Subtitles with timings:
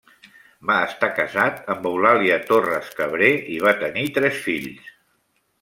[0.69, 4.93] Va estar casat amb Eulàlia Torres Cabrer i va tenir tres fills.